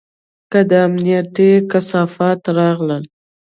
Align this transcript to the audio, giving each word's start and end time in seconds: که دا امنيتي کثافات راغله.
که 0.51 0.59
دا 0.69 0.79
امنيتي 0.87 1.49
کثافات 1.71 2.41
راغله. 2.57 2.97